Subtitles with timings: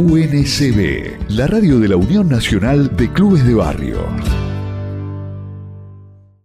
[0.00, 3.98] UNCB, la radio de la Unión Nacional de Clubes de Barrio.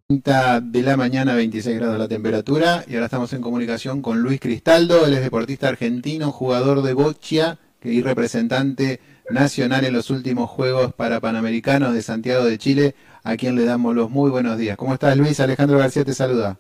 [0.10, 5.06] de la mañana, 26 grados la temperatura, y ahora estamos en comunicación con Luis Cristaldo,
[5.06, 9.00] él es deportista argentino, jugador de boccia y representante
[9.30, 12.94] nacional en los últimos Juegos para Panamericanos de Santiago de Chile,
[13.24, 14.76] a quien le damos los muy buenos días.
[14.76, 15.40] ¿Cómo estás Luis?
[15.40, 16.58] Alejandro García te saluda.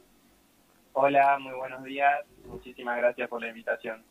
[0.93, 4.01] Hola, muy buenos días, muchísimas gracias por la invitación.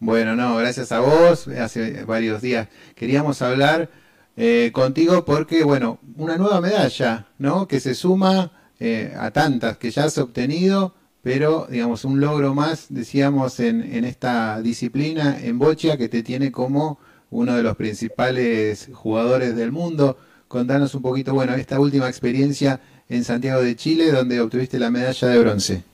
[0.00, 1.48] Bueno, no, gracias a vos.
[1.48, 3.90] Hace varios días queríamos hablar
[4.36, 7.66] eh, contigo porque, bueno, una nueva medalla, ¿no?
[7.66, 12.86] Que se suma eh, a tantas que ya has obtenido, pero, digamos, un logro más,
[12.90, 18.90] decíamos, en, en esta disciplina, en bocha, que te tiene como uno de los principales
[18.94, 20.16] jugadores del mundo.
[20.46, 25.26] Contanos un poquito, bueno, esta última experiencia en Santiago de Chile, donde obtuviste la medalla
[25.26, 25.87] de bronce.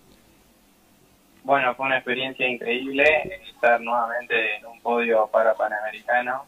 [1.45, 3.05] Bueno, fue una experiencia increíble
[3.53, 6.47] estar nuevamente en un podio para Panamericano.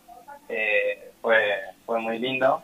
[0.49, 1.39] Eh, fue,
[1.85, 2.63] fue muy lindo.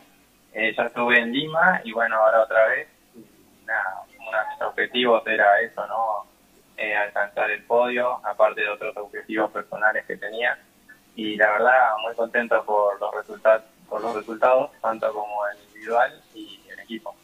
[0.51, 2.87] Eh, ya estuve en Lima y bueno, ahora otra vez.
[3.15, 6.25] uno de mis objetivos era eso, ¿no?
[6.75, 10.57] Eh, alcanzar el podio, aparte de otros objetivos personales que tenía.
[11.15, 16.11] Y la verdad, muy contento por los resultados, por los resultados tanto como en individual
[16.33, 17.15] y en equipo.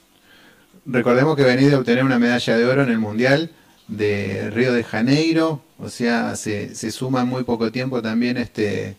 [0.85, 3.49] Recordemos que venís de obtener una medalla de oro en el Mundial
[3.89, 8.95] de Río de Janeiro, o sea, se, se suma en muy poco tiempo también este,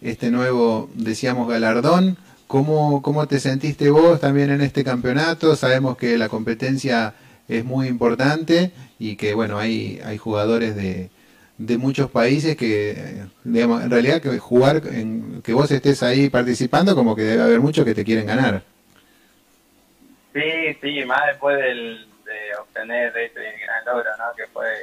[0.00, 2.16] este nuevo, decíamos, galardón.
[2.46, 5.56] ¿Cómo, ¿Cómo te sentiste vos también en este campeonato?
[5.56, 7.14] Sabemos que la competencia
[7.48, 8.70] es muy importante
[9.00, 11.10] y que, bueno, hay, hay jugadores de,
[11.58, 16.94] de muchos países que, digamos, en realidad que jugar, en, que vos estés ahí participando,
[16.94, 18.62] como que debe haber muchos que te quieren ganar.
[20.32, 22.06] Sí, sí, más después del,
[22.84, 24.34] de obtener este gran logro, ¿no?
[24.36, 24.74] que fue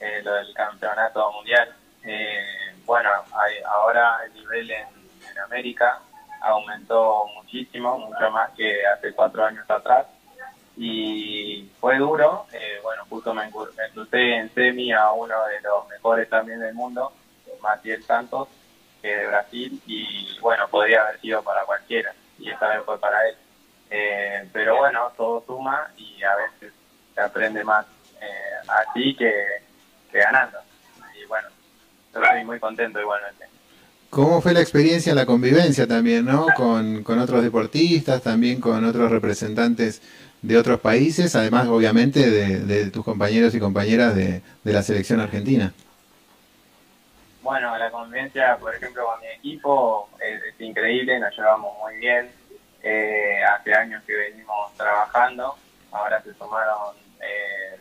[0.00, 1.74] eh, lo del campeonato mundial.
[2.04, 4.98] Eh, bueno, hay, ahora el nivel en,
[5.44, 6.00] América
[6.42, 10.06] aumentó muchísimo, mucho más que hace cuatro años atrás.
[10.76, 15.88] Y fue duro, eh, bueno, justo me, me crucé en semi a uno de los
[15.88, 17.12] mejores también del mundo,
[17.62, 18.48] Matías Santos,
[19.00, 23.28] que de Brasil, y bueno, podría haber sido para cualquiera, y esta vez fue para
[23.28, 23.36] él.
[23.90, 26.72] Eh, pero bueno, todo suma y a veces
[27.18, 27.84] se aprende más
[28.20, 29.32] eh, así que,
[30.12, 30.58] ganando.
[31.20, 31.48] Y bueno,
[32.06, 33.46] estoy muy contento igualmente.
[34.08, 36.46] ¿Cómo fue la experiencia, la convivencia también, ¿no?
[36.56, 40.00] Con, con otros deportistas, también con otros representantes
[40.40, 45.72] de otros países, además obviamente de, tus compañeros y compañeras de, de, la selección argentina.
[47.42, 52.30] Bueno, la convivencia, por ejemplo, con mi equipo es, es increíble, nos llevamos muy bien,
[52.82, 55.56] eh, hace años que venimos trabajando,
[55.90, 57.07] ahora se sumaron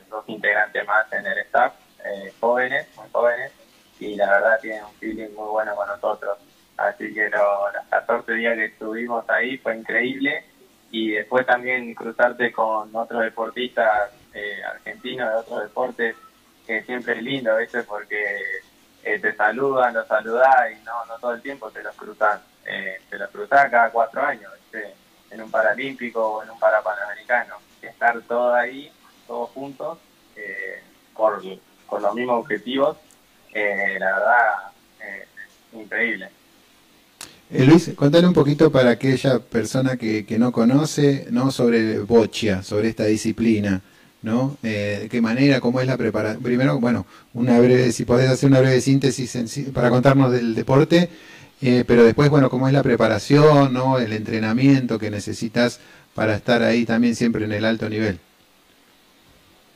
[0.10, 1.74] dos integrantes más en el staff,
[2.06, 3.52] eh, jóvenes, muy jóvenes,
[4.00, 6.38] y la verdad tienen un feeling muy bueno con nosotros.
[6.78, 7.42] Así que los
[7.90, 10.44] 14 días que estuvimos ahí fue increíble
[10.92, 14.12] y después también cruzarte con otros deportistas
[14.70, 16.16] argentinos de otros deportes,
[16.68, 17.82] que siempre es lindo, ¿viste?
[17.84, 18.38] Porque
[19.02, 23.18] te saludan, los saludás y no, no todo el tiempo te los cruzan eh, se
[23.18, 24.52] los cruzás cada cuatro años,
[25.32, 27.56] en un paralímpico o en un parapanamericano.
[27.82, 28.92] Estar todos ahí,
[29.28, 29.98] todos juntos,
[30.36, 30.82] eh,
[31.16, 31.44] por,
[32.02, 32.98] los mismos objetivos,
[33.54, 34.38] eh, la verdad,
[35.02, 35.28] eh,
[35.74, 36.30] increíble.
[37.50, 41.50] Luis, cuéntale un poquito para aquella persona que, que no conoce, ¿no?
[41.52, 43.82] Sobre boccia, sobre esta disciplina,
[44.22, 44.58] ¿no?
[44.62, 46.44] ¿De qué manera, cómo es la preparación?
[46.44, 51.10] Primero, bueno, una breve, si podés hacer una breve síntesis para contarnos del deporte
[51.62, 53.98] eh, pero después, bueno, cómo es la preparación, ¿no?
[53.98, 55.80] El entrenamiento que necesitas
[56.14, 58.20] para estar ahí también siempre en el alto nivel.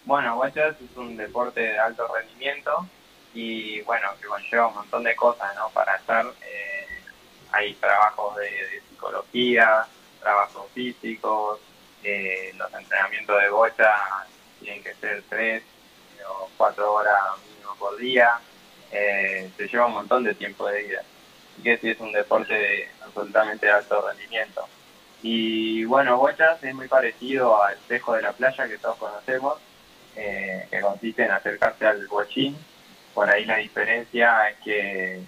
[0.05, 2.87] Bueno, Watchers es un deporte de alto rendimiento
[3.33, 5.69] y bueno, que conlleva un montón de cosas, ¿no?
[5.69, 6.87] Para estar, eh,
[7.51, 9.85] hay trabajos de, psicología,
[10.19, 11.59] trabajos físicos,
[12.03, 13.95] eh, los entrenamientos de bocha
[14.59, 15.63] tienen que ser tres
[16.27, 18.39] o cuatro horas mínimo por día,
[18.91, 21.03] se lleva un montón de tiempo de vida
[21.61, 24.67] que sí es un deporte de absolutamente alto rendimiento.
[25.21, 29.59] Y bueno, bochas es muy parecido al tejo de la playa que todos conocemos,
[30.15, 32.57] eh, que consiste en acercarse al bochín.
[33.13, 35.23] Por ahí la diferencia es que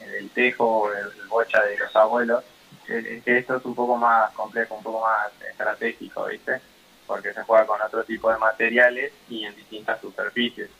[0.00, 2.44] el tejo, el bocha de los abuelos,
[2.88, 6.60] es que esto es un poco más complejo, un poco más estratégico, ¿viste?
[7.06, 10.70] Porque se juega con otro tipo de materiales y en distintas superficies,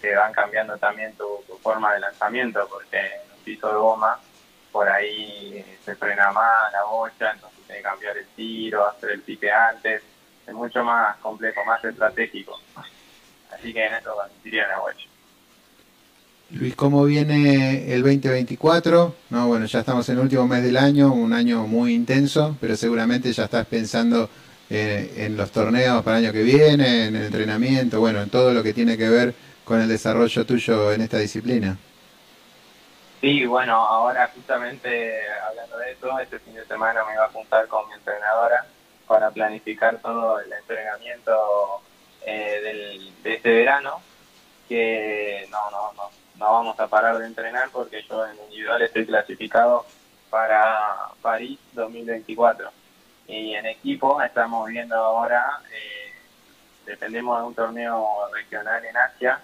[0.00, 4.18] que van cambiando también tu, tu forma de lanzamiento, porque en un piso de goma
[4.72, 9.22] por ahí se frena más la bocha, entonces tiene que cambiar el tiro, hacer el
[9.22, 10.02] pique antes,
[10.50, 12.58] es mucho más complejo, más estratégico.
[13.52, 14.78] Así que en eso consistiría la.
[16.52, 19.14] Luis, ¿cómo viene el 2024?
[19.30, 22.76] No, bueno, ya estamos en el último mes del año, un año muy intenso, pero
[22.76, 24.28] seguramente ya estás pensando
[24.68, 28.52] eh, en los torneos para el año que viene, en el entrenamiento, bueno, en todo
[28.52, 31.78] lo que tiene que ver con el desarrollo tuyo en esta disciplina.
[33.20, 35.12] Sí, bueno, ahora justamente
[35.48, 38.66] hablando de eso, este fin de semana me iba a juntar con mi entrenadora
[39.10, 41.82] para planificar todo el entrenamiento
[42.24, 44.00] eh, del, de este verano,
[44.68, 49.06] que no, no, no, no vamos a parar de entrenar porque yo en individual estoy
[49.06, 49.84] clasificado
[50.30, 52.70] para París 2024.
[53.26, 56.12] Y en equipo estamos viendo ahora, eh,
[56.86, 59.40] dependemos de un torneo regional en Asia,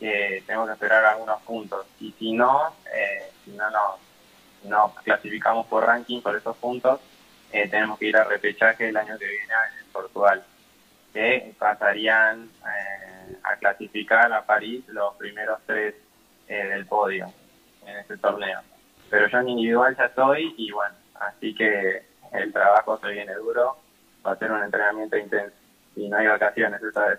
[0.00, 1.86] que tengo que esperar algunos puntos.
[2.00, 3.70] Y si no, eh, si no
[4.64, 6.98] nos clasificamos por ranking por esos puntos,
[7.52, 10.42] eh, tenemos que ir a repechaje el año que viene en Portugal,
[11.12, 12.48] que pasarían
[13.42, 15.94] a clasificar a París los primeros tres
[16.46, 17.32] del podio
[17.86, 18.60] en este torneo.
[19.10, 22.02] Pero yo en individual ya estoy y bueno, así que
[22.32, 23.76] el trabajo se viene duro,
[24.26, 25.56] va a ser un entrenamiento intenso
[25.96, 27.18] y no hay vacaciones esta vez.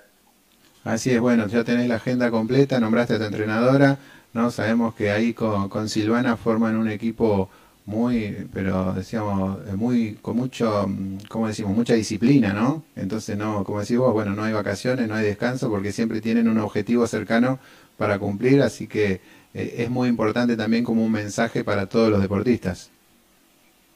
[0.83, 3.97] Así es, bueno, ya tenés la agenda completa, nombraste a tu entrenadora,
[4.33, 4.49] ¿no?
[4.51, 7.49] Sabemos que ahí con Silvana forman un equipo
[7.89, 10.88] muy, pero decíamos, muy, con mucho,
[11.27, 11.75] ¿cómo decimos?
[11.75, 12.83] Mucha disciplina, ¿no?
[12.95, 16.47] Entonces, no, como decís vos, bueno, no hay vacaciones, no hay descanso, porque siempre tienen
[16.47, 17.59] un objetivo cercano
[17.97, 19.21] para cumplir, así que
[19.56, 22.91] eh, es muy importante también como un mensaje para todos los deportistas.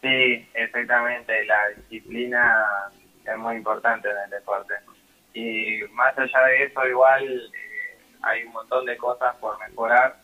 [0.01, 2.65] Sí, exactamente, la disciplina
[3.23, 4.73] es muy importante en el deporte.
[5.35, 10.15] Y más allá de eso, igual eh, hay un montón de cosas por mejorar,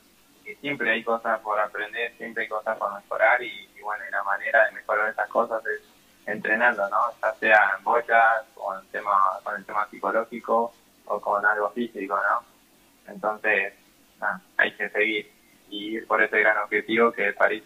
[0.52, 4.66] y siempre hay cosas por aprender, siempre hay cosas por mejorar, y, bueno, la manera
[4.66, 5.82] de mejorar esas cosas es
[6.26, 6.98] entrenando, ¿no?
[7.22, 9.12] Ya sea en bochas, con el tema,
[9.44, 10.74] con el tema psicológico,
[11.06, 13.12] o con algo físico, ¿no?
[13.12, 13.74] Entonces,
[14.58, 15.32] hay que seguir
[15.70, 17.64] y ir por ese gran objetivo que es París.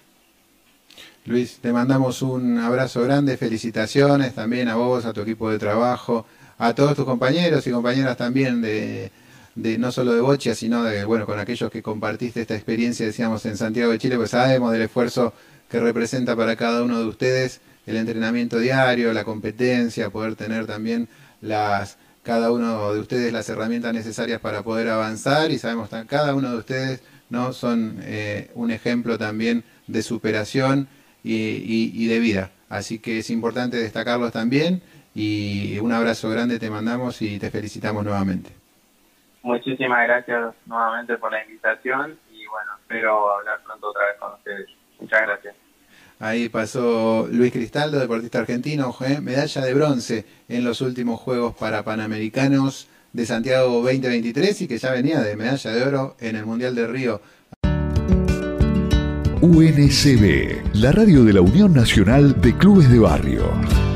[1.26, 6.26] Luis, te mandamos un abrazo grande, felicitaciones también a vos, a tu equipo de trabajo,
[6.58, 9.12] a todos tus compañeros y compañeras también de,
[9.56, 13.46] de no solo de Bochia, sino de, bueno, con aquellos que compartiste esta experiencia, decíamos,
[13.46, 15.34] en Santiago de Chile, pues sabemos del esfuerzo
[15.70, 21.10] que representa para cada uno de ustedes el entrenamiento diario, la competencia, poder tener también
[21.42, 26.34] las cada uno de ustedes las herramientas necesarias para poder avanzar y sabemos que cada
[26.34, 30.88] uno de ustedes no son eh, un ejemplo también de superación
[31.24, 32.52] y, de vida.
[32.70, 34.82] Así que es importante destacarlos también
[35.14, 38.62] y un abrazo grande te mandamos y te felicitamos nuevamente.
[39.44, 44.69] Muchísimas gracias nuevamente por la invitación y bueno, espero hablar pronto otra vez con ustedes.
[45.00, 45.56] Muchas gracias.
[46.19, 49.19] Ahí pasó Luis Cristaldo, deportista argentino, ¿eh?
[49.19, 54.92] medalla de bronce en los últimos Juegos para Panamericanos de Santiago 2023 y que ya
[54.92, 57.22] venía de medalla de oro en el Mundial de Río.
[59.42, 63.93] UNCB, la radio de la Unión Nacional de Clubes de Barrio.